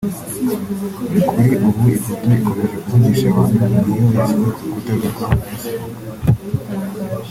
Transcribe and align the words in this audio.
Kuri 1.27 1.53
ubu 1.67 1.83
ifoto 1.95 2.29
ikomeje 2.39 2.77
kuvugisha 2.85 3.25
abantu 3.31 3.63
ni 3.67 3.75
iyo 3.97 4.07
yashyize 4.17 4.49
ku 4.55 4.61
rukuta 4.65 4.91
rwe 4.97 5.07
rwa 5.13 5.25
facebook 5.43 5.79